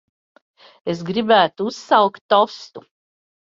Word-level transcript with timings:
Es 0.93 1.03
gribētu 1.09 1.69
uzsaukt 1.73 2.25
tostu. 2.35 2.87